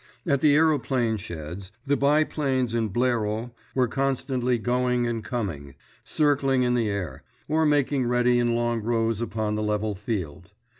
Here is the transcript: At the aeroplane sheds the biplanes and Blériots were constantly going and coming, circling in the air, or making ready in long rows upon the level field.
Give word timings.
At 0.25 0.41
the 0.41 0.55
aeroplane 0.55 1.17
sheds 1.17 1.71
the 1.85 1.95
biplanes 1.95 2.73
and 2.73 2.91
Blériots 2.91 3.51
were 3.75 3.87
constantly 3.87 4.57
going 4.57 5.05
and 5.05 5.23
coming, 5.23 5.75
circling 6.03 6.63
in 6.63 6.73
the 6.73 6.89
air, 6.89 7.21
or 7.47 7.67
making 7.67 8.07
ready 8.07 8.39
in 8.39 8.55
long 8.55 8.81
rows 8.81 9.21
upon 9.21 9.53
the 9.53 9.61
level 9.61 9.93
field. 9.93 10.53